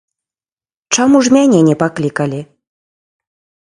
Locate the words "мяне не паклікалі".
1.37-2.41